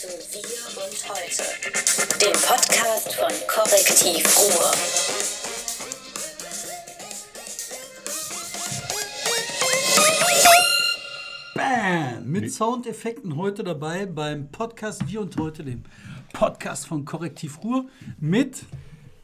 [0.00, 1.42] zu Wir und Heute,
[2.20, 4.72] dem Podcast von Korrektiv Ruhr.
[11.54, 12.32] Bam!
[12.32, 15.82] Mit Soundeffekten heute dabei beim Podcast Wir und Heute, dem
[16.32, 17.84] Podcast von Korrektiv Ruhr
[18.18, 18.62] mit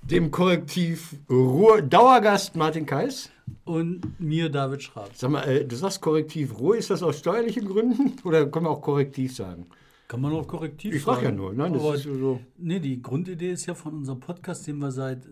[0.03, 3.31] dem Korrektiv Ruhr Dauergast Martin Kais.
[3.65, 5.09] und mir David Schraab.
[5.15, 8.71] Sag mal, äh, du sagst Korrektiv Ruhr, ist das aus steuerlichen Gründen oder können wir
[8.71, 9.67] auch Korrektiv sagen?
[10.09, 11.37] Kann man auch korrektiv Ich frage ja sagen.
[11.37, 12.41] nur, nein, das Aber ist so.
[12.59, 15.27] Nee, die Grundidee ist ja von unserem Podcast, den wir seit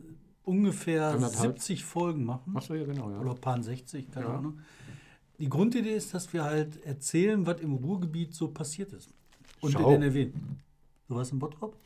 [0.44, 1.58] ungefähr Anderthalb.
[1.58, 2.56] 70 Folgen machen.
[2.56, 3.20] Achso, ja, genau, ja.
[3.20, 4.38] Oder paar 60, keine Ja.
[4.38, 4.58] Ahnung.
[5.38, 9.10] Die Grundidee ist, dass wir halt erzählen, was im Ruhrgebiet so passiert ist.
[9.60, 9.90] Und Schau.
[9.94, 10.30] in NRW.
[11.08, 11.76] Du warst in Bottrop?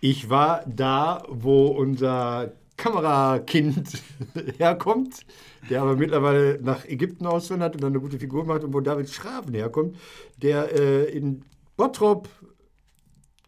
[0.00, 4.02] Ich war da, wo unser Kamerakind
[4.58, 5.20] herkommt,
[5.68, 9.10] der aber mittlerweile nach Ägypten auswandert und dann eine gute Figur macht und wo David
[9.10, 9.96] Schraven herkommt,
[10.40, 11.44] der äh, in
[11.80, 12.28] Bottrop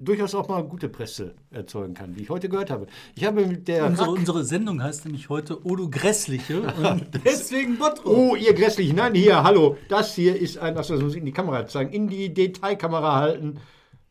[0.00, 2.86] durchaus auch mal gute Presse erzeugen kann, wie ich heute gehört habe.
[3.14, 7.76] Ich habe mit der Unsere, Rack- unsere Sendung heißt nämlich heute Odo Grässliche und deswegen
[7.78, 8.06] Bottrop.
[8.16, 9.76] Oh, ihr Grässlichen, nein, hier, hallo.
[9.90, 13.16] Das hier ist ein, achso, das muss ich in die Kamera zeigen, in die Detailkamera
[13.16, 13.58] halten.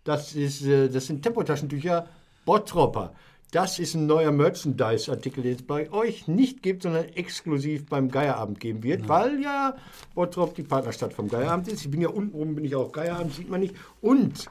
[0.03, 2.08] Das, ist, äh, das sind Tempotaschentücher
[2.45, 3.14] Bottropper.
[3.52, 8.61] Das ist ein neuer Merchandise-Artikel, den es bei euch nicht gibt, sondern exklusiv beim Geierabend
[8.61, 9.75] geben wird, weil ja
[10.16, 11.83] Bottrop die Partnerstadt vom Geierabend ist.
[11.83, 13.75] Ich bin ja unten rum, bin ich auch Geierabend, sieht man nicht.
[13.99, 14.45] Und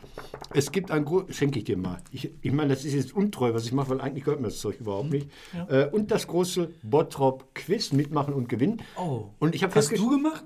[0.52, 2.02] es gibt ein großes, schenke ich dir mal.
[2.12, 4.58] Ich, ich meine, das ist jetzt untreu, was ich mache, weil eigentlich gehört mir das
[4.58, 5.30] Zeug überhaupt nicht.
[5.70, 8.82] Äh, und das große Bottrop-Quiz, mitmachen und gewinnen.
[8.98, 9.28] Oh.
[9.38, 10.44] Und ich habe Hast du gemacht?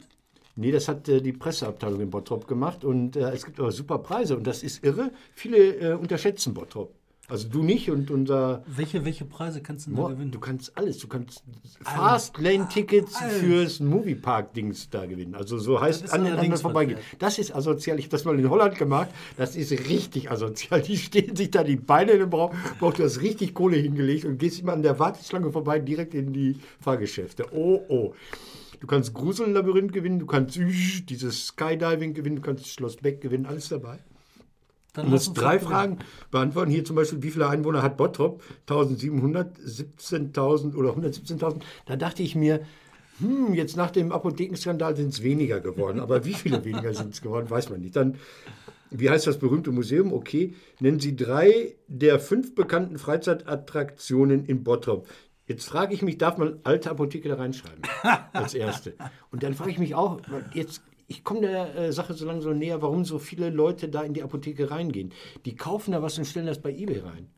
[0.55, 3.98] Nee, das hat äh, die Presseabteilung in Bottrop gemacht und äh, es gibt aber super
[3.98, 5.11] Preise und das ist irre.
[5.34, 6.94] Viele äh, unterschätzen Bottrop.
[7.28, 10.30] Also du nicht und unser Welche, welche Preise kannst du denn da gewinnen?
[10.30, 10.98] Du kannst alles.
[10.98, 11.42] Du kannst
[11.83, 15.34] Fastlane-Tickets fürs Moviepark-Dings da gewinnen.
[15.34, 16.98] Also so heißt an den anderen vorbeigehen.
[17.19, 17.98] Das ist asozial.
[17.98, 19.08] Ich habe das mal in Holland gemacht.
[19.39, 20.83] Das ist richtig asozial.
[20.83, 22.55] Die stehen sich da die Beine in den Bauch.
[22.78, 26.33] Bauch, Du hast richtig Kohle hingelegt und gehst immer an der Warteschlange vorbei direkt in
[26.33, 27.46] die Fahrgeschäfte.
[27.52, 28.14] Oh, oh.
[28.80, 30.58] Du kannst Grusellabyrinth gewinnen, du kannst
[31.08, 33.98] dieses Skydiving gewinnen, du kannst Schloss Beck gewinnen, alles dabei.
[34.94, 35.98] Dann musst drei Fragen
[36.30, 36.70] beantworten.
[36.70, 38.42] Hier zum Beispiel, wie viele Einwohner hat Bottrop?
[38.68, 41.60] 1700, 17.000 oder 117.000.
[41.84, 42.60] Da dachte ich mir,
[43.18, 46.00] hm, jetzt nach dem Apothekenskandal sind es weniger geworden.
[46.00, 47.96] Aber wie viele weniger sind es geworden, weiß man nicht.
[47.96, 48.16] Dann,
[48.90, 50.12] wie heißt das berühmte Museum?
[50.12, 55.08] Okay, nennen Sie drei der fünf bekannten Freizeitattraktionen in Bottrop.
[55.46, 57.82] Jetzt frage ich mich, darf man alte Apotheke da reinschreiben?
[58.32, 58.94] Als erste.
[59.30, 60.20] Und dann frage ich mich auch,
[60.55, 64.15] jetzt, ich komme der äh, Sache so langsam näher, warum so viele Leute da in
[64.15, 65.13] die Apotheke reingehen.
[65.45, 67.29] Die kaufen da was und stellen das bei eBay rein.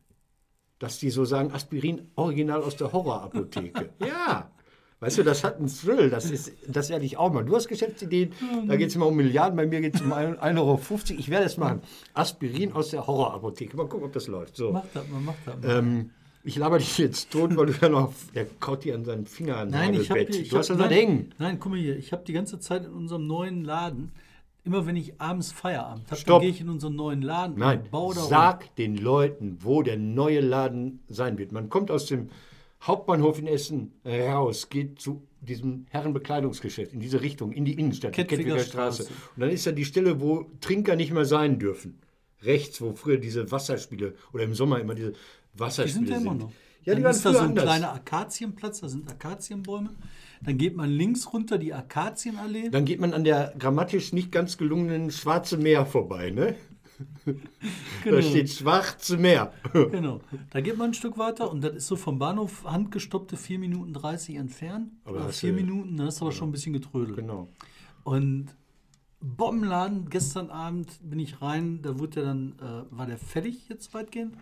[0.79, 3.89] Dass die so sagen, Aspirin original aus der Horrorapotheke.
[3.99, 4.51] ja.
[4.99, 7.45] Weißt du, das hat einen Thrill, das, ist, das werde ich auch mal.
[7.45, 8.33] Du hast Geschäftsideen,
[8.67, 10.79] da geht es immer um Milliarden, bei mir geht es um 1,50 Euro.
[11.19, 11.81] Ich werde es machen.
[12.15, 13.77] Aspirin aus der Horrorapotheke.
[13.77, 14.55] Mal gucken, ob das läuft.
[14.55, 14.71] So.
[14.71, 15.77] Mach das mal, mach das mal.
[15.77, 16.09] Ähm,
[16.47, 18.13] ich laber dich jetzt tot, weil du ja noch.
[18.33, 20.89] Er kaut dir an seinen Finger an Nein, ich habe Du hast hab, das was
[21.37, 24.11] nein, guck mal hier, ich habe die ganze Zeit in unserem neuen Laden,
[24.63, 27.91] immer wenn ich abends Feierabend habe, dann gehe ich in unseren neuen Laden Nein, und
[27.91, 28.29] baue da rum.
[28.29, 31.51] sag den Leuten, wo der neue Laden sein wird.
[31.51, 32.29] Man kommt aus dem
[32.81, 38.37] Hauptbahnhof in Essen raus, geht zu diesem Herrenbekleidungsgeschäft in diese Richtung, in die Innenstadt, Kettwiger
[38.37, 39.03] Kettwiger Straße.
[39.03, 39.19] Straße.
[39.35, 41.99] Und dann ist da die Stelle, wo Trinker nicht mehr sein dürfen.
[42.43, 45.13] Rechts, wo früher diese Wasserspiele oder im Sommer immer diese
[45.57, 46.51] Die Wasserspiele sind ja immer noch.
[46.83, 47.63] Ja, die dann ist da so ein anders.
[47.65, 49.89] kleiner Akazienplatz, da sind Akazienbäume.
[50.41, 52.69] Dann geht man links runter die Akazienallee.
[52.69, 56.55] Dann geht man an der grammatisch nicht ganz gelungenen Schwarze Meer vorbei, ne?
[58.05, 59.51] Da steht Schwarze Meer.
[59.73, 60.21] Genau.
[60.51, 63.93] Da geht man ein Stück weiter und das ist so vom Bahnhof handgestoppte 4 Minuten
[63.93, 64.91] 30 entfernt.
[65.03, 67.17] Aber Oder hast 4 du- Minuten, dann ist aber schon ein bisschen getrödelt.
[67.17, 67.49] Genau.
[68.03, 68.55] Und
[69.19, 73.93] Bombenladen, gestern Abend bin ich rein, da wurde der dann, äh, war der fertig jetzt
[73.93, 74.35] weitgehend.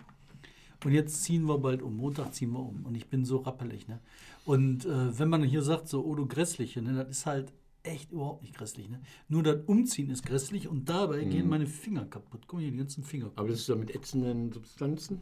[0.86, 1.98] Und jetzt ziehen wir bald um.
[1.98, 2.86] Montag ziehen wir um.
[2.86, 3.88] Und ich bin so rappelig.
[3.88, 4.00] Ne?
[4.46, 7.52] Und äh, wenn man hier sagt, so, oh du Grässliche, ne, das ist halt
[7.84, 8.88] echt überhaupt nicht grässlich.
[8.90, 9.02] Ne?
[9.28, 11.30] Nur das Umziehen ist grässlich und dabei Mhm.
[11.32, 12.42] gehen meine Finger kaputt.
[12.48, 13.32] Guck mal hier, die ganzen Finger.
[13.36, 15.22] Aber das ist doch mit ätzenden Substanzen.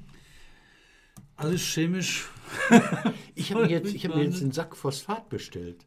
[1.35, 2.29] Alles chemisch.
[3.35, 5.85] Ich habe mir jetzt, ich hab mir jetzt einen Sack Phosphat bestellt.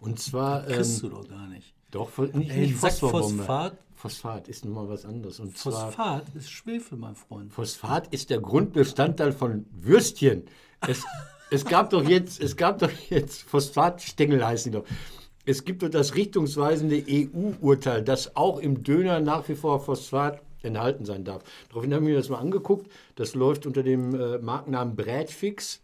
[0.00, 0.64] Und zwar.
[0.64, 1.74] Kriegst Ähm, du doch gar nicht.
[1.90, 2.92] doch, nicht, Ey, nicht ein Sack.
[3.10, 3.78] Phosphat?
[4.00, 5.40] Phosphat ist nochmal was anderes.
[5.40, 5.88] Und zwar.
[5.88, 7.52] Phosphat ist Schwefel, mein Freund.
[7.52, 10.44] Phosphat ist der Grundbestandteil von Würstchen.
[10.88, 11.04] Es,
[11.50, 14.86] es gab doch jetzt, es gab doch jetzt, Phosphatstängel heißen die doch.
[15.44, 21.04] Es gibt doch das richtungsweisende EU-Urteil, dass auch im Döner nach wie vor Phosphat enthalten
[21.04, 21.42] sein darf.
[21.68, 22.90] Daraufhin haben wir das mal angeguckt.
[23.16, 25.82] Das läuft unter dem äh, Markennamen Brätfix.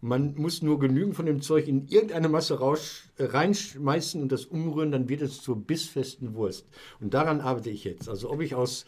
[0.00, 4.46] Man muss nur genügend von dem Zeug in irgendeine Masse raus, äh, reinschmeißen und das
[4.46, 6.66] umrühren, dann wird es zur bissfesten Wurst.
[7.00, 8.08] Und daran arbeite ich jetzt.
[8.08, 8.86] Also ob ich aus,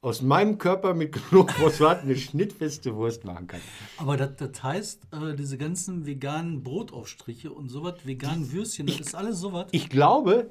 [0.00, 3.60] aus meinem Körper mit genug Phosphat eine schnittfeste Wurst machen kann.
[3.98, 9.14] Aber das, das heißt, äh, diese ganzen veganen Brotaufstriche und sowas, veganen Würstchen, das ist
[9.14, 9.66] alles sowas.
[9.72, 10.50] Ich glaube,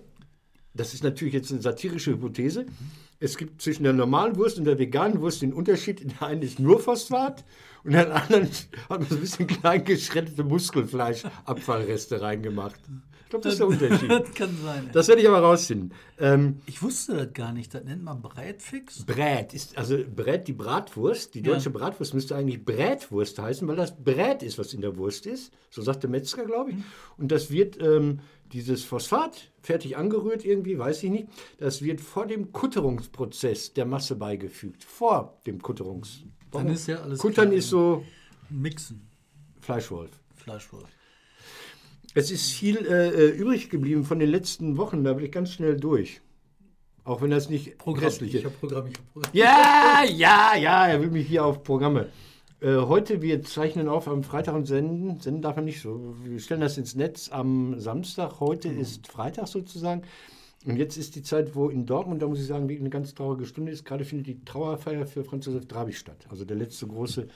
[0.74, 2.66] das ist natürlich jetzt eine satirische Hypothese.
[3.20, 6.02] Es gibt zwischen der normalen Wurst und der veganen Wurst den Unterschied.
[6.02, 7.44] In der einen ist nur Phosphat
[7.84, 8.50] und in der anderen
[8.90, 12.80] hat man so ein bisschen klein geschreddete Muskelfleischabfallreste reingemacht.
[13.34, 14.10] Glaube, das ist der Unterschied.
[14.12, 14.90] das kann sein.
[14.94, 15.92] Das werde ich aber rausfinden.
[16.20, 17.74] Ähm, ich wusste das gar nicht.
[17.74, 19.06] Das nennt man Breitfix.
[19.06, 21.72] Brät ist, also Brät, die Bratwurst, die deutsche Ja.
[21.72, 25.52] Bratwurst müsste eigentlich Brätwurst heißen, weil das Brät ist, was in der Wurst ist.
[25.72, 26.78] So sagt der Metzger, glaube ich.
[27.18, 28.20] Und das wird, ähm,
[28.52, 31.28] dieses Phosphat, fertig angerührt irgendwie, weiß ich nicht,
[31.58, 34.84] das wird vor dem Kutterungsprozess der Masse beigefügt.
[34.84, 36.20] Vor dem Kutterungs.
[36.52, 38.06] Dann ist ja alles Kuttern klar, ist so
[38.52, 39.10] Mixen.
[39.60, 40.12] Fleischwolf.
[40.36, 40.88] Fleischwolf.
[42.16, 45.52] Es ist viel äh, äh, übrig geblieben von den letzten Wochen, da will ich ganz
[45.52, 46.22] schnell durch.
[47.06, 48.06] Auch wenn das nicht Programm.
[48.06, 49.32] restliche Ich habe Programm, ich habe Programm.
[49.34, 52.10] Ja, ja, ja, er will mich hier auf Programme.
[52.62, 55.20] Äh, heute, wir zeichnen auf am Freitag und senden.
[55.20, 56.16] Senden darf er nicht so.
[56.24, 58.40] Wir stellen das ins Netz am Samstag.
[58.40, 60.04] Heute ist Freitag sozusagen.
[60.66, 63.14] Und jetzt ist die Zeit, wo in Dortmund, da muss ich sagen, wirklich eine ganz
[63.14, 63.84] traurige Stunde ist.
[63.84, 66.26] Gerade findet die Trauerfeier für Franz Josef Drabig statt.
[66.30, 67.28] Also der letzte große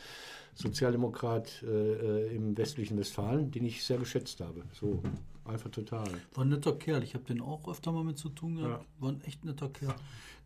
[0.58, 4.64] Sozialdemokrat äh, äh, im westlichen Westfalen, den ich sehr geschätzt habe.
[4.74, 5.04] So,
[5.46, 6.08] einfach total.
[6.34, 7.04] War ein netter Kerl.
[7.04, 8.86] Ich habe den auch öfter mal mit zu tun gehabt.
[9.00, 9.94] War ein echt netter Kerl.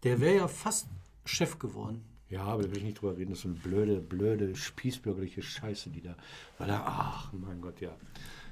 [0.04, 0.88] Der wäre ja fast
[1.24, 2.04] Chef geworden.
[2.30, 3.31] Ja, aber da will ich nicht drüber reden.
[3.31, 6.16] Das ist so eine blöde, blöde, spießbürgerliche Scheiße, die da.
[6.57, 7.92] Weil er, ach, mein Gott, ja.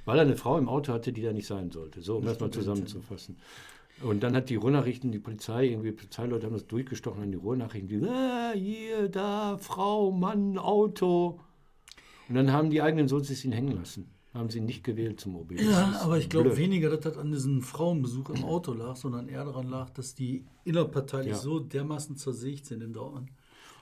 [0.05, 2.01] Weil er eine Frau im Auto hatte, die da nicht sein sollte.
[2.01, 3.37] So, um das mal zusammenzufassen.
[4.01, 7.89] Und dann hat die Ruhrnachrichten, die Polizei, irgendwie Polizeileute haben das durchgestochen an die Ruhrnachrichten.
[7.89, 11.39] Die, ah, hier, da, Frau, Mann, Auto.
[12.29, 14.09] Und dann haben die eigenen Sozis ihn hängen lassen.
[14.33, 15.53] Haben sie ihn nicht gewählt zum OB.
[15.59, 19.43] Ja, aber ich glaube weniger, dass das an diesem Frauenbesuch im Auto lag, sondern eher
[19.43, 21.37] daran lag, dass die innerparteilich Ja.
[21.37, 23.31] so dermaßen zersägt sind in Dortmund.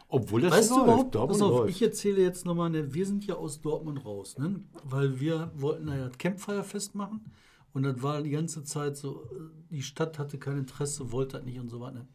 [0.08, 0.86] Obwohl das Weißt du läuft.
[0.88, 1.70] überhaupt, Dortmund pass auf, läuft.
[1.76, 4.62] ich erzähle jetzt nochmal, ne, wir sind ja aus Dortmund raus, ne?
[4.86, 7.26] weil wir wollten ja das Campfire-Fest machen
[7.74, 11.46] und das war die ganze Zeit so, äh, die Stadt hatte kein Interesse, wollte das
[11.46, 11.96] nicht und so weiter.
[12.00, 12.08] Ne?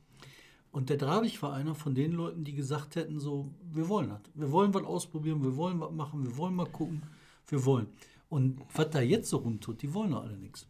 [0.73, 4.21] Und der Drabig war einer von den Leuten, die gesagt hätten, so, wir wollen das,
[4.35, 7.03] wir wollen was ausprobieren, wir wollen was machen, wir wollen mal gucken,
[7.47, 7.89] wir wollen.
[8.31, 10.67] Und was da jetzt so rumtut, die wollen doch alle nichts.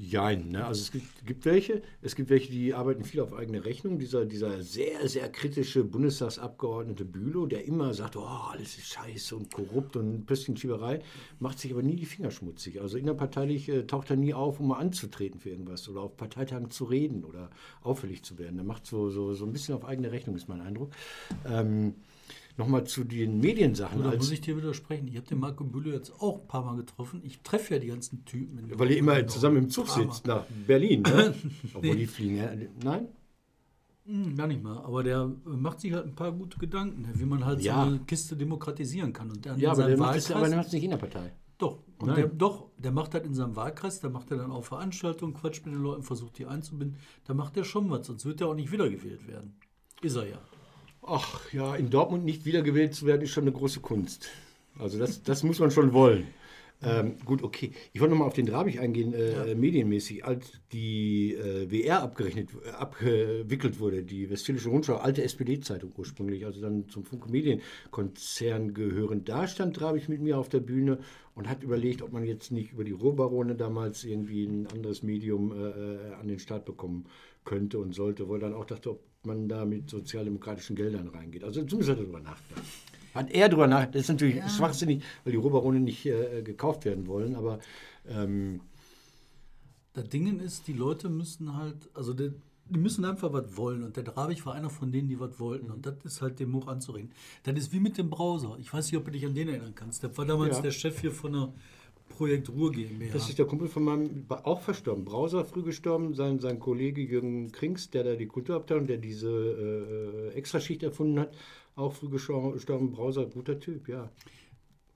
[0.00, 0.64] Jein, ne?
[0.64, 3.98] also es gibt, gibt welche, es gibt welche, die arbeiten viel auf eigene Rechnung.
[3.98, 9.52] Dieser, dieser sehr, sehr kritische Bundestagsabgeordnete Bülow, der immer sagt, oh, alles ist scheiße und
[9.52, 10.26] korrupt und ein
[11.40, 12.80] macht sich aber nie die Finger schmutzig.
[12.80, 16.70] Also innerparteilich äh, taucht er nie auf, um mal anzutreten für irgendwas oder auf Parteitagen
[16.70, 17.50] zu reden oder
[17.82, 18.56] auffällig zu werden.
[18.56, 20.92] Er macht so, so, so ein bisschen auf eigene Rechnung, ist mein Eindruck.
[21.44, 21.94] Ähm,
[22.58, 24.02] Nochmal zu den Mediensachen.
[24.02, 25.06] Da muss ich dir widersprechen.
[25.08, 27.22] Ich habe den Marco Bülow jetzt auch ein paar Mal getroffen.
[27.24, 28.70] Ich treffe ja die ganzen Typen.
[28.76, 31.34] Weil ihr immer zusammen im Zug sitzt nach Berlin, ne?
[31.74, 32.50] Obwohl die fliegen, ja.
[32.82, 33.08] Nein?
[34.06, 37.44] Hm, Gar nicht mal, aber der macht sich halt ein paar gute Gedanken, wie man
[37.44, 37.84] halt Ja.
[37.84, 39.30] so eine Kiste demokratisieren kann.
[39.30, 40.96] Und dann Ja, aber der macht es aber Wahlkreis, der macht es nicht in der
[40.96, 41.32] Partei.
[41.58, 44.64] doch, und der, doch, der macht das in seinem Wahlkreis, da macht er dann auch
[44.64, 46.96] Veranstaltungen, quatscht mit den Leuten, versucht die einzubinden.
[47.24, 49.54] Da macht er schon was, sonst wird er auch nicht wiedergewählt werden.
[50.00, 50.38] Ist er ja.
[51.10, 54.28] Ach ja, in Dortmund nicht wiedergewählt zu werden, ist schon eine große Kunst.
[54.78, 56.28] Also das, das muss man schon wollen.
[56.80, 57.72] Ähm, gut, okay.
[57.92, 60.24] Ich wollte nochmal auf den Drabig eingehen, äh, medienmäßig.
[60.24, 66.60] Als die äh, WR abgerechnet, äh, abgewickelt wurde, die Westfälische Rundschau, alte SPD-Zeitung ursprünglich, also
[66.60, 71.00] dann zum Funke Medienkonzern gehörend, da stand Drabig mit mir auf der Bühne
[71.34, 75.50] und hat überlegt, ob man jetzt nicht über die Ruhrbarone damals irgendwie ein anderes Medium
[75.50, 77.06] äh, äh, an den Start bekommen
[77.44, 81.44] könnte und sollte, wo er dann auch dachte, ob man da mit sozialdemokratischen Geldern reingeht.
[81.44, 82.64] Also zumindest hat er darüber nachgedacht.
[83.14, 83.94] Hat er darüber nachgedacht.
[83.96, 87.58] Das ist natürlich schwachsinnig, weil die Ruhrbarone nicht äh, gekauft werden wollen, aber
[88.08, 88.60] ähm,
[89.94, 92.32] Das Ding ist, die Leute müssen halt, also der,
[92.68, 93.82] die müssen einfach was wollen.
[93.82, 95.70] Und der Drabig war einer von denen, die was wollten.
[95.70, 97.10] Und das ist halt dem hoch anzureden.
[97.42, 98.56] Das ist wie mit dem Browser.
[98.60, 100.02] Ich weiß nicht, ob du dich an den erinnern kannst.
[100.04, 100.62] Der war damals Ja.
[100.62, 101.52] der Chef hier von der
[102.08, 103.12] Projekt Ruhr GmbH.
[103.12, 107.52] das ist der Kumpel von meinem, auch verstorben, Brauser früh gestorben, sein, sein Kollege Jürgen
[107.52, 111.34] Krings, der da die Kulturabteilung, der diese äh, Extraschicht erfunden hat,
[111.76, 112.90] auch früh gestor- gestorben.
[112.90, 114.10] Brauser, guter Typ, ja.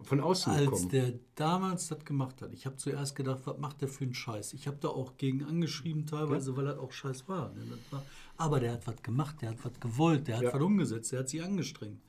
[0.00, 0.88] Von außen Als gekommen.
[0.88, 4.52] der damals das gemacht hat, ich habe zuerst gedacht, was macht der für einen Scheiß?
[4.54, 7.60] Ich habe da auch gegen angeschrieben teilweise, weil das auch Scheiß war, ne?
[7.92, 8.04] war.
[8.36, 10.52] Aber der hat was gemacht, der hat was gewollt, der hat Ja.
[10.54, 12.00] was umgesetzt, der hat sich angestrengt.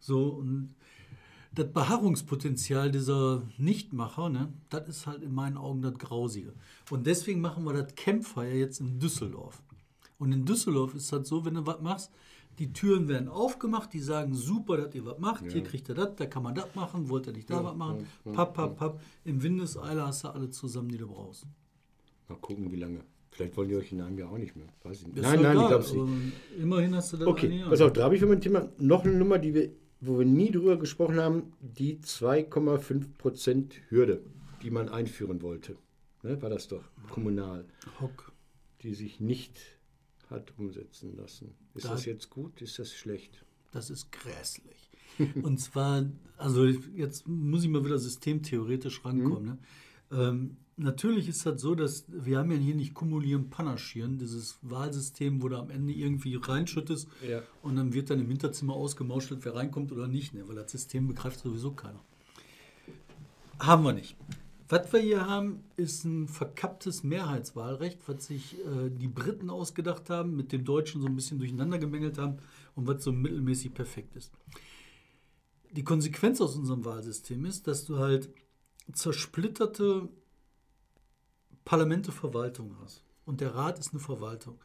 [0.00, 0.74] So, und
[1.52, 6.54] das Beharrungspotenzial dieser Nichtmacher, ne, das ist halt in meinen Augen das Grausige.
[6.90, 9.62] Und deswegen machen wir das Campfire jetzt in Düsseldorf.
[10.18, 12.12] Und in Düsseldorf ist das so, wenn du was machst,
[12.58, 16.14] die Türen werden aufgemacht, die sagen, super, dass ihr was macht, hier kriegt ihr das,
[16.16, 19.00] da kann man das machen, wollt ihr nicht da was machen, papp, papp, papp.
[19.24, 21.46] Im Windeseile hast du alle zusammen, die du brauchst.
[22.28, 23.00] Mal gucken, wie lange.
[23.30, 24.66] Vielleicht wollen die euch in einem Jahr auch nicht mehr.
[24.82, 25.16] Weiß ich nicht.
[25.16, 26.32] Ist Nein, nein, ich egal, glaube es nicht.
[26.58, 29.14] Immerhin hast du das Okay, pass auf, da habe ich für mein Thema noch eine
[29.14, 34.22] Nummer, die wir, wo wir nie drüber gesprochen haben, die 2,5% Hürde,
[34.62, 35.76] die man einführen wollte.
[36.22, 37.64] Ne, war das doch, kommunal,
[38.00, 38.32] Hock.
[38.82, 39.58] die sich nicht
[40.28, 41.54] hat umsetzen lassen.
[41.74, 42.60] Ist Da- das jetzt gut?
[42.62, 43.44] Ist das schlecht?
[43.72, 44.90] Das ist grässlich.
[45.42, 46.04] Und zwar,
[46.36, 49.44] also jetzt muss ich mal wieder systemtheoretisch rankommen.
[49.44, 49.58] Ne?
[50.12, 55.42] Ähm, natürlich ist das so, dass wir haben ja hier nicht kumulieren, panaschieren, dieses Wahlsystem,
[55.42, 57.42] wo du am Ende irgendwie reinschüttest Ja.
[57.62, 60.46] und dann wird dann im Hinterzimmer ausgemauschelt, wer reinkommt oder nicht, ne?
[60.48, 62.00] weil das System begreift sowieso keiner.
[63.58, 64.16] Haben wir nicht.
[64.68, 70.36] Was wir hier haben, ist ein verkapptes Mehrheitswahlrecht, was sich äh, die Briten ausgedacht haben,
[70.36, 72.38] mit den Deutschen so ein bisschen durcheinander gemengelt haben
[72.76, 74.32] und was so mittelmäßig perfekt ist.
[75.72, 78.28] Die Konsequenz aus unserem Wahlsystem ist, dass du halt
[78.92, 80.08] zersplitterte
[81.70, 83.04] Parlamente Verwaltung hast.
[83.26, 84.58] Und der Rat ist eine Verwaltung.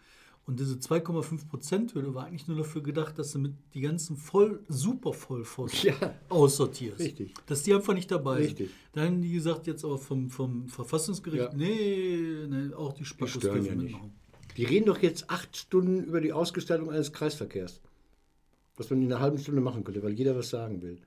[0.47, 5.13] Und diese 2,5%-Hürde war eigentlich nur dafür gedacht, dass du mit die ganzen voll, super
[5.13, 6.15] Vollpfosten Ja.
[6.29, 6.99] aussortierst.
[6.99, 7.35] Richtig.
[7.45, 8.69] Dass die einfach nicht dabei Richtig.
[8.69, 8.71] sind.
[8.93, 11.53] Dann haben die gesagt, jetzt aber vom, vom Verfassungsgericht, Ja.
[11.53, 14.11] nee, nee, auch die Spackos dürfen ja mitmachen.
[14.57, 17.81] Die reden doch jetzt acht Stunden über die Ausgestaltung eines Kreisverkehrs.
[18.77, 20.97] Was man in einer halben Stunde machen könnte, weil jeder was sagen will.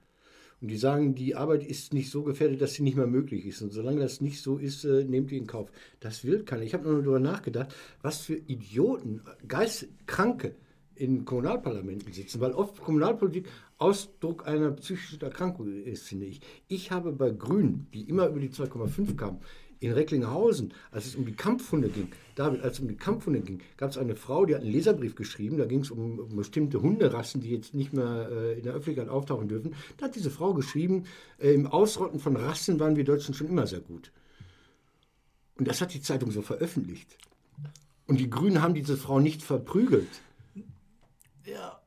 [0.60, 3.62] Und die sagen, die Arbeit ist nicht so gefährdet, dass sie nicht mehr möglich ist.
[3.62, 5.70] Und solange das nicht so ist, äh, nehmt ihr in Kauf.
[6.00, 6.62] Das will keiner.
[6.62, 10.56] Ich habe noch darüber nachgedacht, was für Idioten, Geistkranke
[10.96, 13.48] in Kommunalparlamenten sitzen, weil oft Kommunalpolitik
[13.78, 16.40] Ausdruck einer psychischen Erkrankung ist, finde ich.
[16.66, 19.38] Ich habe bei Grünen, die immer über die 2,5 kamen,
[19.80, 23.60] in Recklinghausen, als es um die Kampfhunde ging, David, als es um die Kampfhunde ging,
[23.76, 26.82] gab es eine Frau, die hat einen Leserbrief geschrieben, da ging es um, um bestimmte
[26.82, 29.74] Hunderassen, die jetzt nicht mehr äh, in der Öffentlichkeit auftauchen dürfen.
[29.96, 31.04] Da hat diese Frau geschrieben,
[31.38, 34.12] äh, im Ausrotten von Rassen waren wir Deutschen schon immer sehr gut.
[35.56, 37.16] Und das hat die Zeitung so veröffentlicht.
[38.06, 40.08] Und die Grünen haben diese Frau nicht verprügelt.
[41.44, 41.78] Ja,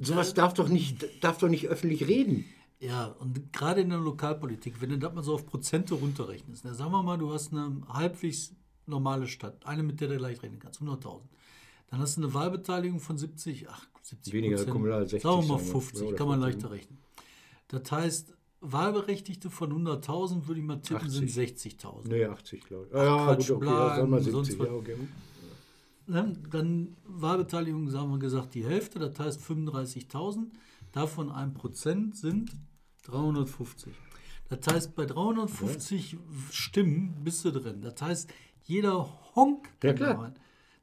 [0.00, 2.44] Sowas darf doch nicht, darf doch nicht öffentlich reden.
[2.80, 6.74] Ja, und gerade in der Lokalpolitik, wenn du das mal so auf Prozente runterrechnest, ne,
[6.74, 8.54] sagen wir mal, du hast eine halbwegs
[8.86, 11.20] normale Stadt, eine, mit der du leicht rechnen kannst, 100.000.
[11.90, 14.72] Dann hast du eine Wahlbeteiligung von 70, ach, 70 Weniger Prozent.
[14.72, 15.72] kommunal, 60 Sagen wir mal sagen wir.
[15.72, 16.62] 50, Ja, oder kann man 50.
[16.62, 16.98] leichter rechnen.
[17.68, 22.08] Das heißt, Wahlberechtigte von 100.000, würde ich mal tippen, sind 60.000.
[22.08, 22.92] Nee, 80, glaube ich.
[22.94, 24.58] Ja, Quatsch, gut, okay, ja, Blagen, sonst 70.
[24.58, 24.66] was.
[24.68, 24.96] Ja, okay.
[26.06, 26.32] Ne?
[26.50, 30.46] Dann Wahlbeteiligung, sagen wir gesagt, die Hälfte, das heißt 35.000.
[30.92, 32.50] Davon 1% sind
[33.08, 33.92] 350.
[34.48, 36.16] Das heißt, bei 350
[36.50, 37.82] Stimmen bist du drin.
[37.82, 38.30] Das heißt,
[38.64, 40.34] jeder Honk Ja, kann rein.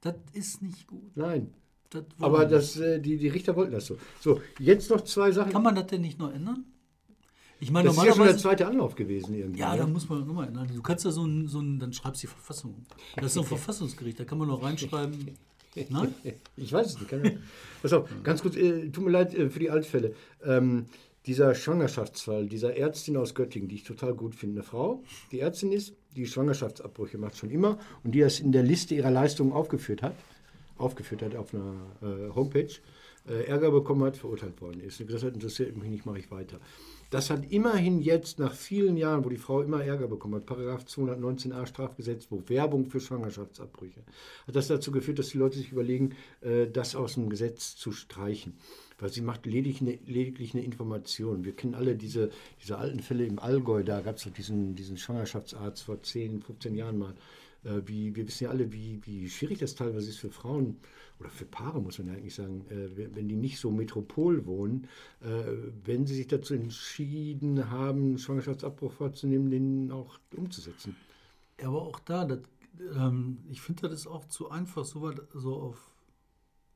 [0.01, 1.15] Das ist nicht gut.
[1.15, 1.53] Nein.
[1.89, 3.97] Das Aber das, äh, die, die Richter wollten das so.
[4.19, 5.51] So, jetzt noch zwei Sachen.
[5.51, 6.65] Kann man das denn nicht noch ändern?
[7.59, 9.59] Ich meine, das ist ja schon der zweite Anlauf gewesen irgendwie.
[9.59, 9.79] Ja, ne?
[9.79, 10.69] da muss man nochmal ändern.
[10.73, 12.85] Du kannst ja so ein, so ein, dann schreibst du die Verfassung.
[13.15, 15.37] Das ist ein Verfassungsgericht, da kann man noch reinschreiben.
[15.89, 16.13] Ne?
[16.57, 17.37] Ich weiß es nicht.
[17.81, 20.15] Pass auf, ganz kurz, äh, tut mir leid äh, für die Altfälle.
[20.43, 20.85] Ähm,
[21.25, 25.71] dieser Schwangerschaftsfall, dieser Ärztin aus Göttingen, die ich total gut finde, eine Frau, die Ärztin
[25.71, 30.01] ist, die Schwangerschaftsabbrüche macht schon immer und die das in der Liste ihrer Leistungen aufgeführt
[30.01, 30.15] hat,
[30.77, 32.69] aufgeführt hat auf einer äh, Homepage,
[33.27, 34.99] äh, Ärger bekommen hat, verurteilt worden ist.
[34.99, 36.59] Und gesagt hat, interessiert mich nicht, mache ich weiter.
[37.09, 40.85] Das hat immerhin jetzt nach vielen Jahren, wo die Frau immer Ärger bekommen hat, Paragraph
[40.85, 44.01] 219a Strafgesetzbuch, Werbung für Schwangerschaftsabbrüche,
[44.47, 47.91] hat das dazu geführt, dass die Leute sich überlegen, äh, das aus dem Gesetz zu
[47.91, 48.57] streichen.
[48.99, 51.43] Weil sie macht lediglich eine, lediglich eine Information.
[51.43, 52.29] Wir kennen alle diese,
[52.61, 56.97] diese alten Fälle im Allgäu, da gab es diesen, diesen Schwangerschaftsarzt vor 10, 15 Jahren
[56.97, 57.13] mal.
[57.65, 60.77] Äh, wie, wir wissen ja alle, wie, wie schwierig das teilweise ist für Frauen
[61.19, 64.87] oder für Paare, muss man ja eigentlich sagen, äh, wenn die nicht so metropol wohnen,
[65.21, 65.27] äh,
[65.83, 70.95] wenn sie sich dazu entschieden haben, Schwangerschaftsabbruch vorzunehmen, den auch umzusetzen.
[71.63, 72.39] Aber auch da, das,
[72.95, 75.89] ähm, ich finde, das auch zu einfach, so weit so auf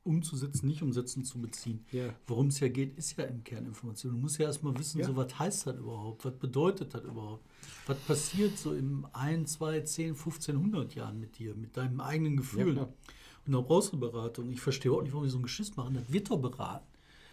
[0.02, 1.84] umzusetzen, nicht umsetzen zu beziehen.
[1.92, 2.14] Ja.
[2.26, 4.12] Worum es ja geht, ist ja im Kern Information.
[4.12, 5.06] Du musst ja erstmal wissen, Ja.
[5.06, 6.24] so was heißt das überhaupt?
[6.24, 7.44] Was bedeutet das überhaupt?
[7.86, 12.36] Was passiert so im 1, 2, 10, 15, 100 Jahren mit dir, mit deinem eigenen
[12.36, 12.72] Gefühl?
[12.74, 12.92] klar.
[13.46, 14.50] und auch brauchst du Beratung.
[14.50, 15.94] Ich verstehe auch nicht, warum die so ein Geschiss machen.
[15.94, 16.86] Das wird doch beraten.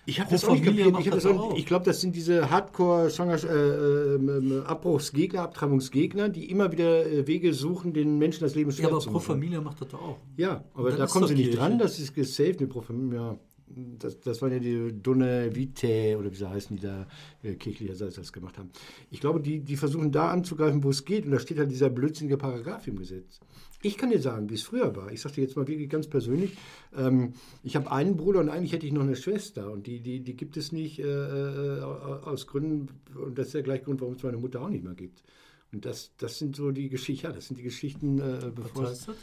[0.08, 0.98] Ich habe das auch nicht kapiert.
[1.00, 7.54] Ich, das auch ich glaube, das sind diese Hardcore-Abbruchsgegner, Abtreibungsgegner, die immer wieder äh, Wege
[7.54, 9.26] suchen, den Menschen das Leben schwer Ja, aber zu Pro machen.
[9.26, 10.16] Familie macht das auch.
[10.38, 13.20] Ja, aber das da kommen sie nicht dran, das ist gesaved mit Pro Familie.
[13.20, 13.38] Ja,
[13.70, 17.08] das, das waren ja die Donne Vitae oder wie sie heißen, die da
[17.44, 18.70] äh, kirchlicherseits das gemacht haben.
[19.12, 21.26] Ich glaube, die, die versuchen da anzugreifen, wo es geht.
[21.26, 23.40] Und da steht halt dieser blödsinnige Paragraph im Gesetz.
[23.82, 25.12] Ich kann dir sagen, wie es früher war.
[25.12, 26.58] Ich sage dir jetzt mal wirklich ganz persönlich.
[26.96, 27.34] Ähm,
[27.64, 29.72] ich habe einen Bruder und eigentlich hätte ich noch eine Schwester.
[29.72, 32.88] Und die, die, die gibt es nicht äh, äh, aus Gründen.
[33.16, 35.24] Und das ist der gleiche Grund, warum es meine Mutter auch nicht mehr gibt.
[35.72, 38.92] Und das, das sind so die Geschichten, ja, das sind die Geschichten, äh, bevor Was
[38.92, 39.16] heißt das?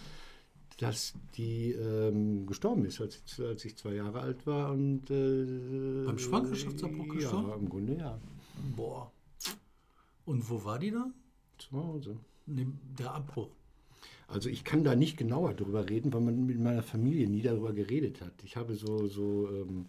[0.77, 4.73] Dass die ähm, gestorben ist, als, ich- als ich zwei Jahre alt war.
[4.73, 7.49] Und, äh, Beim Schwangerschaftsabbruch gestorben?
[7.49, 8.21] Ja, im Grunde ja.
[8.77, 9.11] Boah.
[10.27, 11.11] Und wo war die da?
[11.59, 12.17] Zu Hause.
[12.47, 13.49] Der Abbruch.
[14.27, 17.73] Also ich kann da nicht genauer drüber reden, weil man mit meiner Familie nie darüber
[17.73, 18.33] geredet hat.
[18.43, 19.87] Ich habe so, so ähm,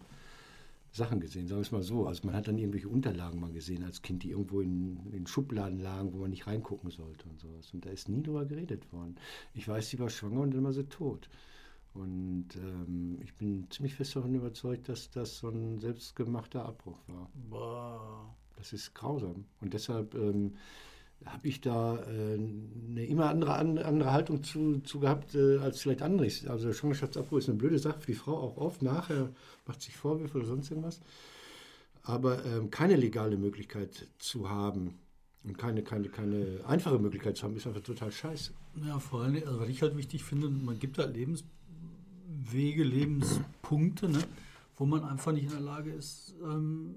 [0.96, 2.06] Sachen gesehen, sagen wir es mal so.
[2.06, 5.78] Also man hat dann irgendwelche Unterlagen mal gesehen als Kind, die irgendwo in, in Schubladen
[5.78, 7.72] lagen, wo man nicht reingucken sollte und sowas.
[7.72, 9.16] Und da ist nie drüber geredet worden.
[9.54, 11.28] Ich weiß, sie war schwanger und dann war sie tot.
[11.94, 17.30] Und ähm, ich bin ziemlich fest davon überzeugt, dass das so ein selbstgemachter Abbruch war.
[17.48, 18.34] Boah.
[18.56, 19.44] Das ist grausam.
[19.60, 20.54] Und deshalb ähm,
[21.24, 25.80] habe ich da äh, eine immer andere, an- andere Haltung zu, zu gehabt äh, als
[25.80, 26.28] vielleicht andere.
[26.48, 28.82] Also Schwangerschaftsabbruch ist eine blöde Sache für die Frau auch oft.
[28.82, 29.30] Nachher
[29.66, 31.00] macht sich Vorwürfe oder sonst irgendwas.
[32.02, 34.94] Aber ähm, keine legale Möglichkeit zu haben
[35.42, 38.52] und keine, keine, keine einfache Möglichkeit zu haben, ist einfach total scheiße.
[38.86, 44.18] Ja, vor allem, also was ich halt wichtig finde, man gibt halt Lebenswege, Lebenspunkte, ne,
[44.76, 46.94] wo man einfach nicht in der Lage ist, ähm,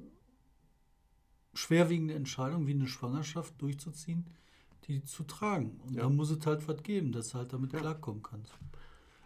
[1.60, 4.26] schwerwiegende Entscheidungen wie eine Schwangerschaft durchzuziehen,
[4.88, 5.80] die zu tragen.
[5.86, 6.04] Und Ja.
[6.04, 8.54] da muss es halt was geben, dass du halt damit klarkommen kannst.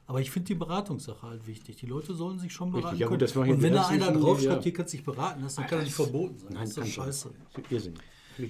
[0.06, 1.78] Aber ich finde die Beratungssache halt wichtig.
[1.78, 3.20] Die Leute sollen sich schon Richtig, beraten ja gut, können.
[3.20, 4.62] das ja Und wenn da einer draufschreibt, ja.
[4.64, 6.54] hier kannst dich beraten lassen, dann kann das nicht verboten sein.
[6.56, 7.32] das ist doch scheiße.
[7.70, 7.94] Irrsinn.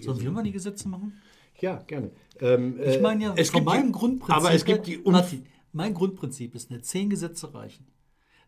[0.02, 1.14] Sollen wir mal die Gesetze machen?
[1.60, 2.12] Ja, gerne.
[2.40, 4.36] Ähm, Ich äh, meine ja, es von gibt die- meinem Grundprinzip.
[4.36, 7.86] Aber es gibt die Unf Martin, mein Grundprinzip ist, eine zehn Gesetze reichen.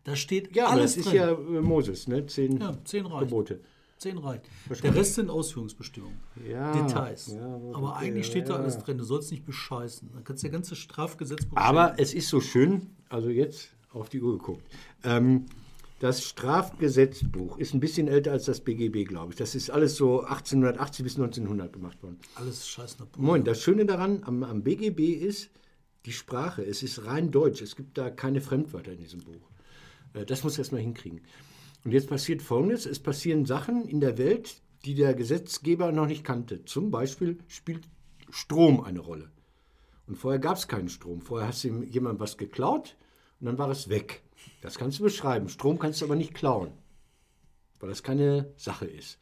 [0.02, 1.16] Da steht Ja, alles das ist drin.
[1.16, 2.26] ja äh, Moses, ne?
[2.26, 3.04] Zehn Ja, zehn.
[3.08, 3.60] Gebote.
[3.98, 4.44] Zehn reicht.
[4.82, 4.94] Der.
[4.94, 6.18] Rest sind Ausführungsbestimmungen.
[6.48, 7.28] Ja, Details.
[7.28, 8.98] ja, aber eigentlich steht da alles drin.
[8.98, 10.10] Du sollst nicht bescheißen.
[10.12, 12.02] Dann kannst du der ganze Strafgesetzbuch Aber schenken.
[12.02, 14.62] es ist so schön, also jetzt auf die Uhr geguckt.
[15.02, 15.46] Ähm,
[16.00, 19.38] das Strafgesetzbuch ist ein bisschen älter als das BGB, glaube ich.
[19.38, 22.18] Das ist alles so 1880 bis 1900 gemacht worden.
[22.34, 23.22] alles scheiß Natur.
[23.22, 25.48] Moin, das Schöne daran am, am BGB ist
[26.04, 26.62] die Sprache.
[26.62, 27.62] Es ist rein deutsch.
[27.62, 29.48] Es gibt da keine Fremdwörter in diesem Buch.
[30.12, 31.22] Äh, Das muss erstmal hinkriegen.
[31.86, 32.84] Und jetzt passiert Folgendes.
[32.84, 36.64] Es passieren Sachen in der Welt, die der Gesetzgeber noch nicht kannte.
[36.64, 37.86] Zum Beispiel spielt
[38.28, 39.30] Strom eine Rolle.
[40.08, 41.20] Und vorher gab es keinen Strom.
[41.20, 42.96] Vorher hast du jemand was geklaut
[43.38, 44.24] und dann war es weg.
[44.62, 45.48] Das kannst du beschreiben.
[45.48, 46.72] Strom kannst du aber nicht klauen,
[47.78, 49.20] weil das keine Sache ist.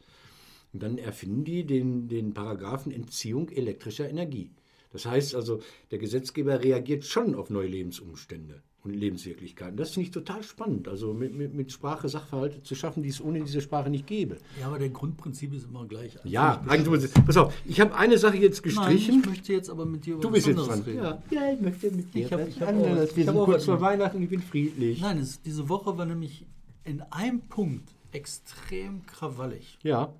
[0.73, 4.55] Und dann erfinden die den, den Paragraphen Entziehung elektrischer Energie.
[4.91, 9.75] Das heißt also, der Gesetzgeber reagiert schon auf neue Lebensumstände und Lebenswirklichkeiten.
[9.77, 10.87] Das finde ich total spannend.
[10.87, 14.37] Also mit, mit, mit Sprache Sachverhalte zu schaffen, die es ohne diese Sprache nicht gäbe.
[14.59, 16.15] Ja, aber der Grundprinzip ist immer gleich.
[16.17, 19.19] Also Ja, eigentlich, pass auf, ich habe eine Sache jetzt Nein, gestrichen.
[19.21, 20.89] ich möchte jetzt aber mit dir über du was bist jetzt anderes dran.
[20.93, 21.03] reden.
[21.03, 21.23] Ja.
[21.47, 23.09] ja, ich möchte mit dir Ich hab- was ich hab auch anderes.
[23.11, 25.01] ich Wir sind auch kurz vor Weihnachten, ich bin friedlich.
[25.01, 26.45] Nein, es, diese Woche war nämlich
[26.83, 29.77] in einem Punkt extrem krawallig.
[29.83, 30.13] Ja,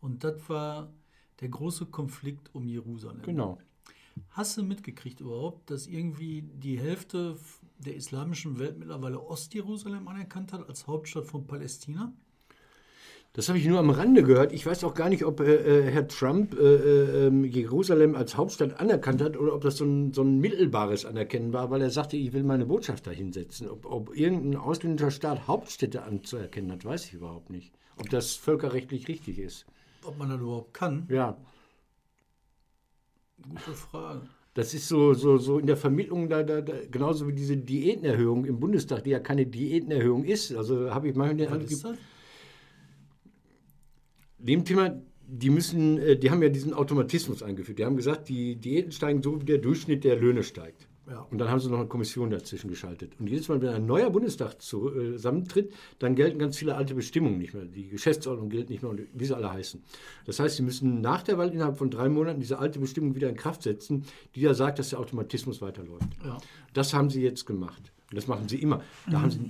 [0.00, 0.92] Und das war
[1.40, 3.22] der große Konflikt um Jerusalem.
[3.22, 3.58] genau.
[4.30, 7.34] Hast du mitgekriegt überhaupt, dass irgendwie die Hälfte
[7.82, 12.12] der islamischen Welt mittlerweile Ostjerusalem anerkannt hat als Hauptstadt von Palästina?
[13.34, 14.52] Das habe ich nur am Rande gehört.
[14.52, 18.36] Ich weiß auch gar nicht, ob äh, äh, Herr Trump äh, äh, ähm, Jerusalem als
[18.36, 21.90] Hauptstadt anerkannt hat oder ob das so ein, so ein mittelbares Anerkennen war, weil er
[21.90, 23.70] sagte, ich will meine Botschaft da hinsetzen.
[23.70, 27.72] Ob, ob irgendein ausländischer Staat Hauptstädte anzuerkennen hat, weiß ich überhaupt nicht.
[27.96, 29.64] Ob das völkerrechtlich richtig ist.
[30.04, 31.06] Ob man das überhaupt kann?
[31.08, 31.38] Ja,
[33.48, 34.28] Gute Frage.
[34.54, 38.44] Das ist so, so, so in der Vermittlung, da, da, da, genauso wie diese Diätenerhöhung
[38.44, 40.54] im Bundestag, die ja keine Diätenerhöhung ist.
[40.54, 41.96] Also habe ich manchmal den Eindruck, ist das?
[44.38, 47.78] dem Thema, die müssen, äh, die haben ja diesen Automatismus eingeführt.
[47.78, 50.88] Die haben gesagt, die Diäten steigen so, wie der Durchschnitt der Löhne steigt.
[51.10, 51.26] Ja.
[51.30, 53.12] Und dann haben sie noch eine Kommission dazwischen geschaltet.
[53.18, 57.38] Und jedes Mal, wenn ein neuer Bundestag äh, zusammentritt, dann gelten ganz viele alte Bestimmungen
[57.38, 57.64] nicht mehr.
[57.64, 59.82] Die Geschäftsordnung gilt nicht mehr wie sie alle heißen.
[60.26, 63.28] Das heißt, sie müssen nach der Wahl innerhalb von drei Monaten diese alte Bestimmung wieder
[63.28, 64.04] in Kraft setzen,
[64.36, 66.08] die ja sagt, dass der Automatismus weiterläuft.
[66.24, 66.38] Ja.
[66.72, 67.92] Das haben sie jetzt gemacht.
[68.10, 68.82] Und das machen sie immer.
[69.10, 69.40] Da haben sie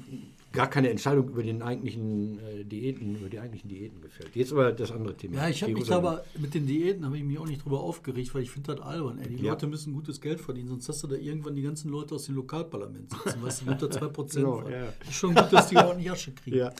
[0.53, 4.35] gar keine Entscheidung über, den eigentlichen, äh, Diäten, über die eigentlichen Diäten gefällt.
[4.37, 5.37] Jetzt aber das andere Thema.
[5.37, 8.35] Ja, ich habe mich aber mit den Diäten habe ich mich auch nicht drüber aufgeregt,
[8.35, 9.19] weil ich finde das albern.
[9.19, 9.29] Ey.
[9.37, 9.53] Die Ja.
[9.53, 12.37] Leute müssen gutes Geld verdienen, sonst hast du da irgendwann die ganzen Leute aus dem
[12.37, 14.35] Lokalparlament sitzen, weißt du, unter 2%.
[14.35, 14.93] Genau, ja.
[15.09, 16.57] Ist schon gut, dass die ordentlich Asche kriegen.
[16.59, 16.73] Ja.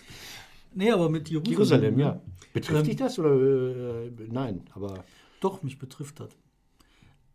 [0.75, 1.53] Nee, aber mit Jerusalem.
[1.53, 2.03] Jerusalem, ne?
[2.03, 2.23] ja.
[2.53, 3.33] Betrifft Ähm, dich das oder
[4.07, 4.63] äh, nein?
[4.75, 5.05] Aber
[5.41, 6.31] Doch, mich betrifft das.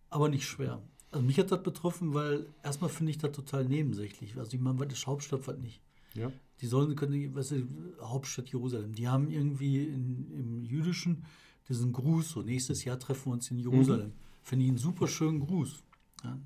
[0.09, 0.81] Aber nicht schwer.
[1.11, 4.37] Also mich hat das betroffen, weil erstmal finde ich das total nebensächlich.
[4.37, 5.81] Also ich meine, was ist Hauptstadt, was nicht?
[6.13, 6.31] Ja.
[6.61, 7.67] Die sollen, können, weißt du,
[8.01, 8.93] Hauptstadt Jerusalem.
[8.93, 11.25] Die haben irgendwie in, im Jüdischen
[11.69, 14.13] diesen Gruß, so nächstes Jahr treffen wir uns in Jerusalem.
[14.41, 15.83] Finde ich einen super schönen Gruß.
[16.23, 16.39] Ja?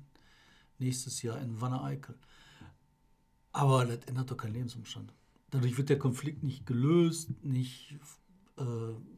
[0.78, 2.16] Nächstes Jahr in Wanne-Eickel.
[3.52, 5.12] Aber das ändert doch keinen Lebensumstand.
[5.50, 7.98] Dadurch wird der Konflikt nicht gelöst, nicht,
[8.58, 8.64] äh,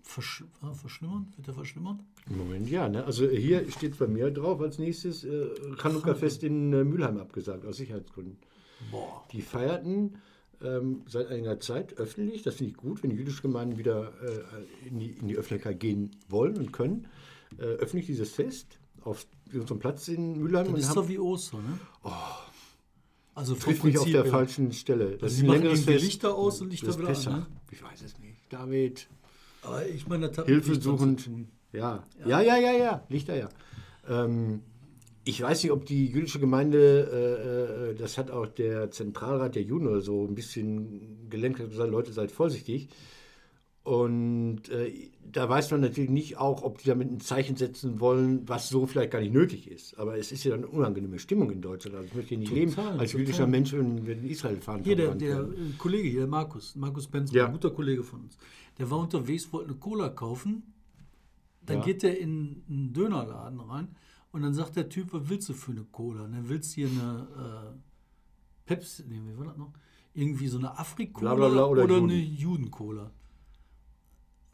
[0.03, 1.33] versch äh, verschlimmern?
[1.37, 2.01] Wird der verschlimmert?
[2.29, 2.89] Im Moment ja.
[2.89, 3.05] Ne?
[3.05, 7.77] Also hier steht bei mir drauf als nächstes äh, Chanukka-Fest in äh, Mülheim abgesagt, aus
[7.77, 8.39] Sicherheitsgründen.
[8.91, 9.25] Boah.
[9.33, 10.17] Die feierten
[10.65, 12.43] ähm, seit einiger Zeit öffentlich.
[12.43, 15.79] Das finde ich gut, wenn die jüdische Gemeinden wieder äh, in, die, in die Öffentlichkeit
[15.81, 17.07] gehen wollen und können.
[17.59, 20.73] Äh, öffentlich dieses Fest auf unserem Platz in Mülheim.
[20.73, 21.79] Das ist haben- doch wie Ostern, ne?
[23.35, 25.13] Also vom trifft mich auf der falschen Stelle.
[25.19, 26.05] Das Also ist ein längeres Fest.
[26.05, 27.33] Lichter aus und Lichter Das wieder an, Pessach.
[27.39, 27.47] ne?
[27.73, 28.37] Ich weiß es nicht.
[28.51, 29.09] David,
[29.63, 31.25] Aber ich meine, Hilfe suchend.
[31.25, 31.49] tun.
[31.73, 32.05] Ja.
[32.25, 33.05] ja, ja, ja, ja.
[33.09, 33.49] Lichter, ja.
[34.09, 34.61] Ähm,
[35.25, 39.63] ich weiß nicht, ob die jüdische Gemeinde, äh, äh, das hat auch der Zentralrat der
[39.63, 42.89] Juden oder so ein bisschen gelenkt, hat gesagt, Leute, seid vorsichtig.
[43.83, 48.49] Und äh, da weiß man natürlich nicht auch, ob die damit ein Zeichen setzen wollen,
[48.49, 49.99] was so vielleicht gar nicht nötig ist.
[49.99, 51.95] Aber es ist ja eine unangenehme Stimmung in Deutschland.
[51.97, 53.21] Also ich möchte hier nicht leben Total, als total.
[53.21, 54.85] jüdischer Mensch, wenn wir in Israel fahren.
[54.85, 57.45] Hier, der, der äh, Kollege hier, der Markus, Markus Benz, Ja.
[57.47, 58.39] ein guter Kollege von uns,
[58.79, 60.63] der war unterwegs, wollte eine Cola kaufen.
[61.67, 61.85] Dann Ja.
[61.85, 63.89] geht er in einen Dönerladen rein
[64.35, 66.25] und dann sagt der Typ, was willst du für eine Cola?
[66.25, 67.79] Und dann willst du hier eine äh,
[68.67, 69.73] Pepsi, nee, wie war das noch?
[70.13, 72.11] Irgendwie so eine bla, oder oder, Juden.
[72.11, 73.13] eine Juden-Cola.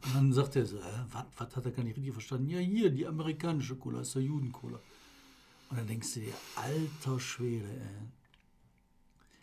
[0.03, 2.49] Und dann sagt er so, äh, was, hat er gar nicht richtig verstanden?
[2.49, 4.79] Ja, hier, die amerikanische Cola ist der Juden-Cola.
[5.71, 8.07] Und dann denkst du dir, alter Schwede, ey.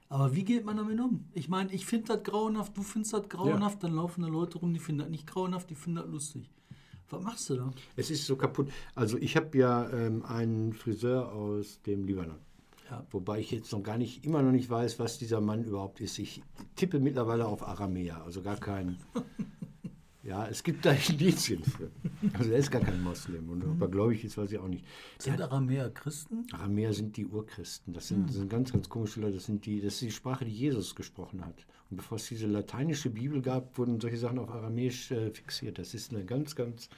[0.08, 1.24] Aber wie geht man damit um?
[1.32, 4.72] Ich meine, ich finde das grauenhaft, du findest das grauenhaft, dann laufen da Leute rum,
[4.72, 6.48] die finden das nicht grauenhaft, die finden das lustig.
[7.10, 7.70] Was machst du da?
[7.96, 8.70] Es ist so kaputt.
[8.94, 12.38] Also ich habe ja ähm, einen Friseur aus dem Libanon.
[12.90, 13.04] Ja.
[13.10, 16.18] Wobei ich jetzt noch gar nicht, immer noch nicht weiß, was dieser Mann überhaupt ist.
[16.18, 16.42] Ich
[16.76, 18.96] tippe mittlerweile auf Aramäer, also gar kein.
[20.28, 21.90] ja, es gibt da Indizien für.
[22.34, 23.48] Also er ist gar kein Moslem.
[23.48, 24.84] Und ob er gläubig ist, weiß ich auch nicht.
[25.18, 26.46] Sind Aramäer Christen?
[26.52, 27.94] Aramäer sind die Urchristen.
[27.94, 29.34] Das sind, das sind ganz, ganz komische Leute.
[29.34, 31.66] Das, sind die, das ist die Sprache, die Jesus gesprochen hat.
[31.90, 35.78] Und bevor es diese lateinische Bibel gab, wurden solche Sachen auf Aramäisch äh, fixiert.
[35.78, 36.90] Das ist eine ganz, ganz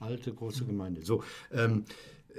[0.00, 1.04] alte, große Gemeinde.
[1.04, 1.22] So,
[1.52, 1.84] ähm,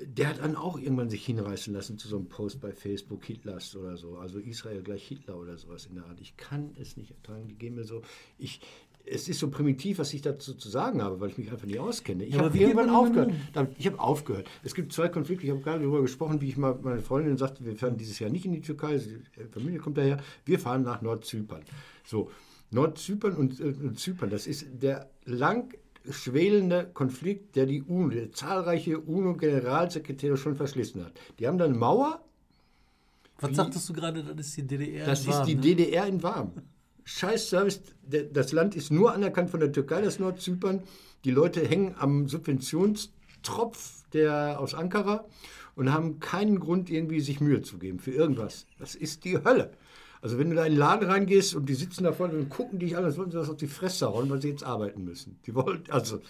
[0.02, 3.76] der hat dann auch irgendwann sich hinreißen lassen zu so einem Post bei Facebook, Hitlers
[3.76, 4.18] oder so.
[4.18, 6.20] Also Israel gleich Hitler oder sowas in der Art.
[6.22, 7.48] Ich kann es nicht ertragen.
[7.48, 8.02] Die gehen mir so.
[8.38, 8.62] Ich,
[9.12, 11.80] es ist so primitiv, was ich dazu zu sagen habe, weil ich mich einfach nicht
[11.80, 12.24] auskenne.
[12.24, 13.32] Ich habe irgendwann aufgehört.
[13.54, 14.48] Damit- Ich habe aufgehört.
[14.64, 15.46] Es gibt zwei Konflikte.
[15.46, 18.30] Ich habe gerade darüber gesprochen, wie ich mal meine Freundin sagte, wir fahren dieses Jahr
[18.30, 18.98] nicht in die Türkei.
[18.98, 19.20] Die
[19.52, 20.18] Familie kommt daher.
[20.46, 21.62] Wir fahren nach Nordzypern.
[22.06, 22.30] So,
[22.72, 25.74] Nordzypern und, äh, und Zypern, das ist der lang
[26.10, 31.14] schwelende Konflikt, der die UNO, der zahlreiche UNO-Generalsekretäre schon verschlissen hat.
[31.40, 32.24] Die haben dann Mauer,
[33.40, 35.06] Was sagtest du gerade, das ist die DDR?
[35.06, 35.62] das in ist Warm, die ne?
[35.62, 36.52] DDR in warm.
[37.10, 40.84] Scheiß Service, der- das Land ist nur anerkannt von der Türkei, das Nordzypern.
[41.24, 45.26] Die Leute hängen am Subventionstropf der aus Ankara
[45.76, 48.66] und haben keinen Grund, irgendwie sich Mühe zu geben für irgendwas.
[48.80, 49.72] Das ist die Hölle.
[50.22, 52.80] Also wenn du da in den Laden reingehst und die sitzen da vorne und gucken
[52.80, 55.40] dich an, als wollten sie das auf die Fresse hauen, weil sie jetzt arbeiten müssen.
[55.46, 56.22] Die wollen, also,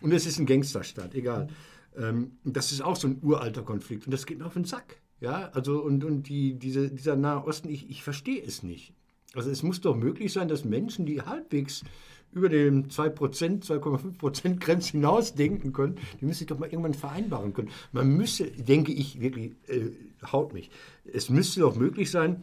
[0.00, 1.48] und es ist ein Gangsterstaat, egal.
[1.96, 5.00] Ähm, das ist auch so ein uralter Konflikt und das geht mir auf den Sack.
[5.20, 8.92] Ja, also und, und die, diese, dieser Nahe Osten, ich, ich verstehe es nicht.
[9.34, 11.84] Also es muss doch möglich sein, dass Menschen, die halbwegs
[12.32, 17.54] über den 2%, 2,5% Grenze hinaus denken können, die müssen sich doch mal irgendwann vereinbaren
[17.54, 17.70] können.
[17.92, 19.90] Man müsse, denke ich wirklich, äh,
[20.30, 20.70] haut mich,
[21.10, 22.42] es müsste doch möglich sein,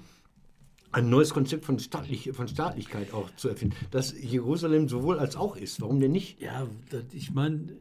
[0.92, 5.58] ein neues Konzept von, staatlich, von Staatlichkeit auch zu erfinden, dass Jerusalem sowohl als auch
[5.58, 5.82] ist.
[5.82, 6.42] Warum denn nicht?
[6.42, 6.68] Ja,
[7.12, 7.76] ich meine,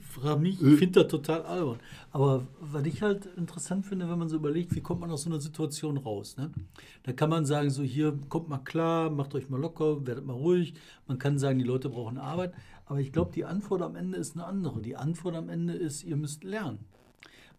[0.00, 1.78] frag mich, ich finde das total albern.
[2.10, 5.30] Aber was ich halt interessant finde, wenn man so überlegt, wie kommt man aus so
[5.30, 6.36] einer Situation raus?
[6.36, 6.50] Ne?
[7.02, 10.34] Da kann man sagen, so hier, kommt mal klar, macht euch mal locker, werdet mal
[10.34, 10.74] ruhig.
[11.06, 12.54] Man kann sagen, die Leute brauchen Arbeit.
[12.86, 14.80] Aber ich glaube, die Antwort am Ende ist eine andere.
[14.80, 16.78] Die Antwort am Ende ist, ihr müsst lernen.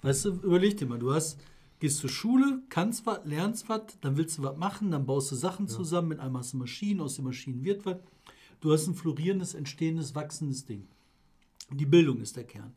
[0.02, 1.40] Weißt du, überleg dir mal, du hast,
[1.80, 5.36] gehst zur Schule, kannst was, lernst was, dann willst du was machen, dann baust du
[5.36, 7.98] Sachen zusammen, mit einmal hast du Maschinen, aus den Maschinen wird was.
[8.62, 10.88] Du hast ein florierendes, entstehendes, wachsendes Ding.
[11.74, 12.74] Die Bildung ist der Kern.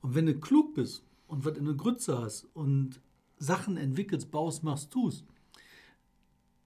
[0.00, 3.00] Und wenn du klug bist und was in der Grütze hast und
[3.38, 5.24] Sachen entwickelst, baust, machst, tust,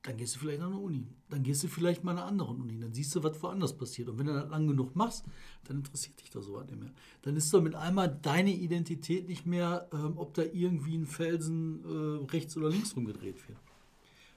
[0.03, 1.07] dann gehst du vielleicht an eine Uni.
[1.29, 2.79] Dann gehst du vielleicht mal an eine andere Uni.
[2.81, 4.09] Dann siehst du, was woanders passiert.
[4.09, 5.25] Und wenn du das lang genug machst,
[5.65, 6.93] dann interessiert dich doch sowas nicht mehr.
[7.23, 11.85] Dann ist doch mit einmal deine Identität nicht mehr, ähm, ob da irgendwie ein Felsen
[11.85, 13.59] äh, rechts oder links rumgedreht wird.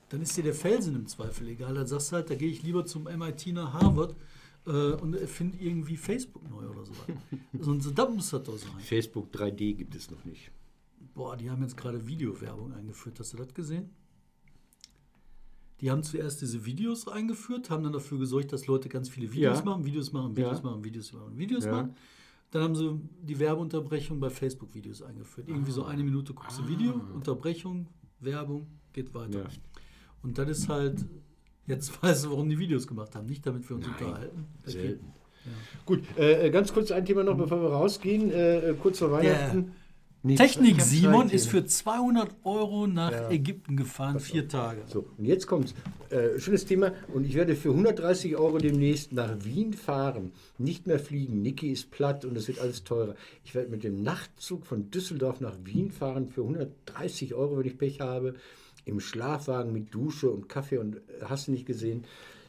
[0.10, 1.76] Dann ist dir der Felsen im Zweifel egal.
[1.76, 4.16] Dann sagst du halt, da gehe ich lieber zum MIT nach Harvard
[4.66, 6.94] äh, und erfinde irgendwie Facebook neu oder so.
[7.60, 8.80] so, so da muss das doch sein.
[8.80, 10.52] Facebook 3D gibt es noch nicht.
[11.14, 13.20] Boah, die haben jetzt gerade Videowerbung eingeführt.
[13.20, 13.90] Hast du das gesehen?
[15.82, 19.60] Die haben zuerst diese Videos eingeführt, haben dann dafür gesorgt, dass Leute ganz viele Videos
[19.60, 19.66] Ja.
[19.66, 20.64] machen, Videos machen, Videos Ja.
[20.64, 21.72] machen, Videos machen, Videos Ja.
[21.72, 21.96] machen.
[22.52, 25.48] Dann haben sie die Werbeunterbrechung bei Facebook-Videos eingeführt.
[25.48, 27.88] Irgendwie so eine Minute guckst du Video, Unterbrechung,
[28.20, 29.50] Werbung, geht weiter.
[30.22, 31.06] Und das ist halt,
[31.68, 33.28] jetzt weißt du, warum die Videos gemacht haben.
[33.28, 33.96] Nicht damit wir uns Nein.
[34.00, 34.46] unterhalten.
[34.64, 34.72] Okay.
[34.72, 35.06] Selten.
[35.86, 38.32] Gut, äh, ganz kurz ein Thema noch, bevor wir rausgehen.
[38.32, 39.72] Äh, kurz vor Weihnachten.
[40.24, 43.32] Nee, Technik Simon ist für 200 Euro nach Ja.
[43.32, 44.84] Ägypten gefahren, vier Tage.
[44.86, 45.74] So, und jetzt kommt's.
[46.12, 46.92] Äh, schönes Thema.
[47.12, 50.32] Und ich werde für 130 Euro demnächst nach Wien fahren.
[50.60, 51.42] Nicht mehr fliegen.
[51.42, 53.16] Niki ist platt und es wird alles teurer.
[53.44, 57.80] Ich werde mit dem Nachtzug von Düsseldorf nach Wien fahren für 130 Euro, wenn ich
[57.80, 58.36] Pech habe.
[58.86, 62.06] Im Schlafwagen mit Dusche und Kaffee und äh, hast nicht gesehen.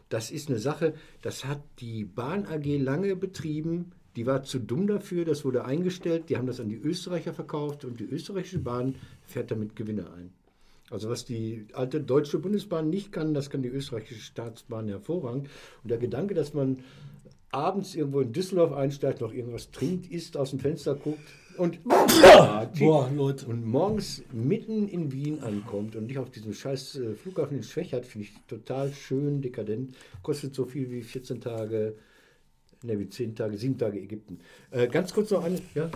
[0.09, 3.92] Das ist eine Sache, das hat die Bahn AG lange betrieben.
[4.16, 6.29] Die war zu dumm dafür, das wurde eingestellt.
[6.29, 10.33] Die haben das an die Österreicher verkauft und die österreichische Bahn fährt damit Gewinne ein.
[10.90, 15.49] Also was die alte deutsche Bundesbahn nicht kann, das kann die österreichische Staatsbahn hervorragend.
[15.83, 16.81] Und der Gedanke, dass man
[17.53, 21.21] abends irgendwo in Düsseldorf einsteigt, noch irgendwas trinkt, isst, aus dem Fenster guckt
[21.59, 21.83] und,
[22.79, 23.47] Boah, Leute.
[23.47, 28.07] und morgens mitten in Wien ankommt und nicht auf diesem scheiß äh, Flughafen in Schwächert,
[28.07, 29.95] finde ich total schön, dekadent.
[30.23, 31.95] Kostet so viel wie 14 Tage,
[32.83, 34.38] ne, wie 10 Tage, 7 Tage Ägypten.
[34.71, 35.91] Äh, ganz kurz noch eine, ja?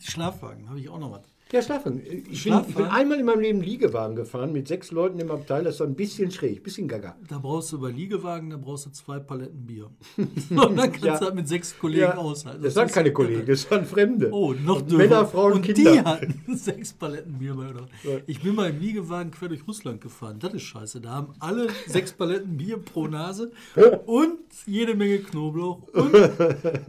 [0.00, 1.33] Schlafwagen, habe ich auch noch was.
[1.52, 2.00] Ja, Schlafwagen.
[2.00, 2.86] Ich bin, ich bin Schlafwagen?
[2.90, 5.62] einmal in meinem Leben Liegewagen gefahren mit sechs Leuten im Abteil.
[5.62, 7.16] Das war ein bisschen schräg, ein bisschen gaga.
[7.28, 9.90] Da brauchst du bei Liegewagen, da brauchst du zwei Paletten Bier.
[10.16, 11.18] Und dann kannst Ja.
[11.18, 12.62] du halt mit sechs Kollegen aushalten.
[12.62, 13.12] das waren ist keine.
[13.12, 14.30] Kollegen, das waren Fremde.
[14.32, 15.04] Oh, noch Und dürfer.
[15.04, 15.92] Männer, Frauen, und Kinder.
[15.92, 17.86] die hatten sechs Paletten Bier bei oder?
[18.02, 18.18] Ja.
[18.26, 20.38] Ich bin mal im Liegewagen quer durch Russland gefahren.
[20.40, 21.00] Das ist scheiße.
[21.02, 23.52] Da haben alle sechs Paletten Bier pro Nase
[24.06, 26.12] und jede Menge Knoblauch und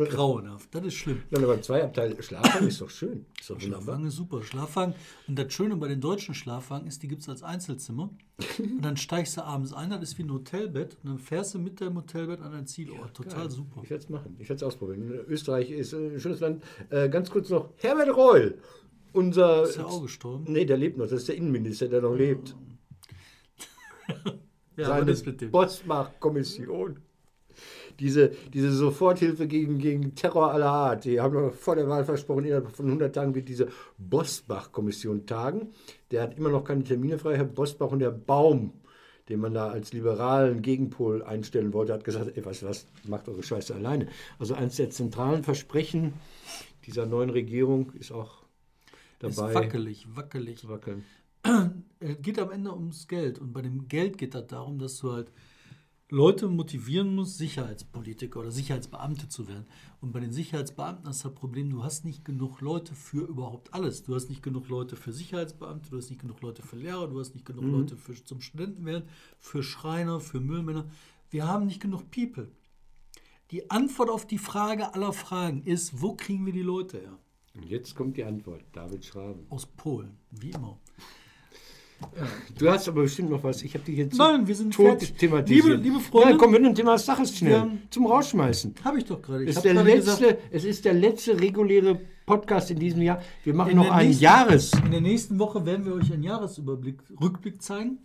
[0.09, 0.73] grauenhaft.
[0.73, 1.21] Das ist schlimm.
[1.29, 3.25] Nein, aber zwei Abteile Schlafwagen ist doch schön.
[3.39, 3.59] Ist doch.
[3.59, 4.41] Schlafwagen ist super.
[4.45, 4.95] Schlafwagen.
[5.27, 8.09] Und das Schöne bei den deutschen Schlafwagen ist, die gibt es als Einzelzimmer.
[8.59, 10.97] Und dann steigst du abends ein, das ist wie ein Hotelbett.
[11.03, 13.13] Und dann fährst du mit deinem Hotelbett an dein Zielort.
[13.13, 13.81] Total super.
[13.83, 14.35] Ich werde es machen.
[14.39, 15.09] Ich werde es ausprobieren.
[15.27, 16.63] Österreich ist ein schönes Land.
[16.89, 18.57] Äh, ganz kurz noch, Herbert Reul.
[19.13, 19.63] Unser.
[19.63, 20.45] Ist ja auch gestorben.
[20.47, 21.05] Nee, der lebt noch.
[21.05, 22.55] Das ist der Innenminister, der noch lebt.
[24.77, 25.51] Ja, Seine aber das mit dem.
[25.51, 26.99] Bosbach-Kommission.
[27.99, 32.45] Diese, diese Soforthilfe gegen, gegen Terror aller Art, die haben noch vor der Wahl versprochen,
[32.45, 35.69] innerhalb von 100 Tagen wird diese Bosbach-Kommission tagen.
[36.11, 37.37] Der hat immer noch keine Termine frei.
[37.37, 38.73] Herr Bosbach und der Baum,
[39.29, 43.43] den man da als liberalen Gegenpol einstellen wollte, hat gesagt, ey, du was, macht eure
[43.43, 44.07] Scheiße alleine.
[44.39, 46.13] Also eines der zentralen Versprechen
[46.85, 48.43] dieser neuen Regierung ist auch
[49.21, 50.59] Ist dabei wackelig, wackelig.
[50.59, 51.03] zu wackeln.
[51.99, 53.39] Es geht am Ende ums Geld.
[53.39, 55.31] Und bei dem Geld geht es darum, dass du halt
[56.11, 59.65] Leute motivieren musst, Sicherheitspolitiker oder Sicherheitsbeamte zu werden.
[60.01, 63.73] Und bei den Sicherheitsbeamten hast du das Problem, du hast nicht genug Leute für überhaupt
[63.73, 64.03] alles.
[64.03, 67.19] Du hast nicht genug Leute für Sicherheitsbeamte, du hast nicht genug Leute für Lehrer, du
[67.19, 70.85] hast nicht genug Leute für, zum Studentenwerden, für Schreiner, für Müllmänner.
[71.31, 72.51] Wir haben nicht genug People.
[73.49, 77.17] Die Antwort auf die Frage aller Fragen ist, wo kriegen wir die Leute her?
[77.55, 79.47] Und jetzt kommt die Antwort, David Schraben.
[79.49, 80.77] Aus Polen, wie immer.
[82.57, 83.61] Du hast aber bestimmt noch was.
[83.63, 85.13] Ich habe dich jetzt Nein, wir sind tot fertig.
[85.17, 85.65] thematisiert.
[85.65, 87.51] Liebe- liebe Freunde- Nein, komm, wir nehmen Thema Saches schnell.
[87.53, 87.67] Ja.
[87.89, 88.75] Zum Rausschmeißen.
[88.83, 89.45] Habe ich doch gerade.
[89.45, 93.21] Es gesagt, es ist der letzte reguläre Podcast in diesem Jahr.
[93.43, 94.71] Wir machen in noch einen nächsten- Jahres.
[94.85, 97.99] In der nächsten Woche werden wir euch einen Jahresüberblick, Rückblick zeigen.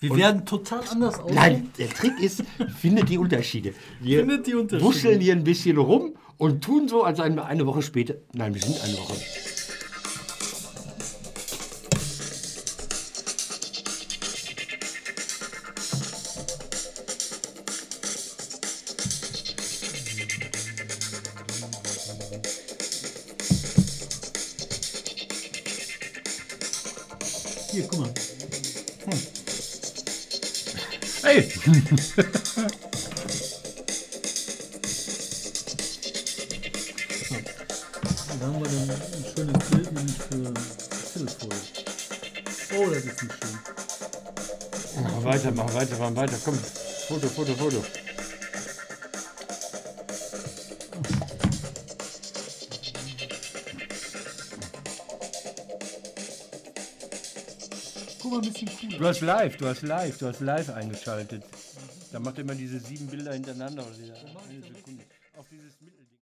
[0.00, 1.34] Wir werden total anders aussehen.
[1.36, 2.42] Nein, der Trick ist,
[2.76, 3.72] findet die Unterschiede.
[4.00, 4.84] Wir Findet die Unterschiede.
[4.84, 8.14] wuscheln hier ein bisschen rum und tun so, als wir eine Woche später.
[8.32, 9.14] Nein, wir sind eine Woche.
[27.72, 28.10] Hier, guck mal.
[31.22, 31.48] Hey!
[38.40, 40.52] Da haben wir dann ein schönes Bild, nämlich für
[41.12, 41.58] Viertelfolie.
[42.76, 43.58] Oh, das ist nicht schön.
[45.04, 46.36] Mach weiter, mach weiter, mach weiter.
[46.44, 46.58] Komm,
[47.08, 47.84] Foto, Foto, Foto.
[59.02, 61.42] Du hast live, du hast live, du hast live eingeschaltet.
[62.12, 63.82] Da macht er immer diese sieben Bilder hintereinander.
[63.82, 63.96] Oder.